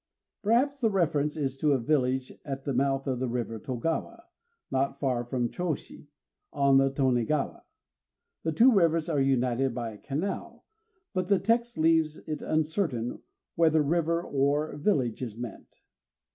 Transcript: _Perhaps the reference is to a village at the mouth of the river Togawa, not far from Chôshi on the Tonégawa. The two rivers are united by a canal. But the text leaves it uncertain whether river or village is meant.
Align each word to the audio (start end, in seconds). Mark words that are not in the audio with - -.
_Perhaps 0.41 0.81
the 0.81 0.89
reference 0.89 1.37
is 1.37 1.55
to 1.57 1.73
a 1.73 1.77
village 1.77 2.31
at 2.43 2.65
the 2.65 2.73
mouth 2.73 3.05
of 3.05 3.19
the 3.19 3.27
river 3.27 3.59
Togawa, 3.59 4.23
not 4.71 4.99
far 4.99 5.23
from 5.23 5.47
Chôshi 5.49 6.07
on 6.51 6.79
the 6.79 6.89
Tonégawa. 6.89 7.61
The 8.41 8.51
two 8.51 8.71
rivers 8.71 9.09
are 9.09 9.21
united 9.21 9.75
by 9.75 9.91
a 9.91 9.99
canal. 9.99 10.65
But 11.13 11.27
the 11.27 11.37
text 11.37 11.77
leaves 11.77 12.17
it 12.27 12.41
uncertain 12.41 13.19
whether 13.53 13.83
river 13.83 14.23
or 14.23 14.75
village 14.75 15.21
is 15.21 15.37
meant. 15.37 15.81